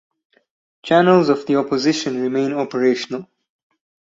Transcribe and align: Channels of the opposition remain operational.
Channels 0.81 1.29
of 1.29 1.45
the 1.45 1.57
opposition 1.57 2.19
remain 2.19 2.53
operational. 2.53 3.27